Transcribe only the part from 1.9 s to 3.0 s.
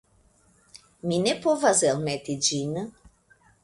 elmeti ĝin.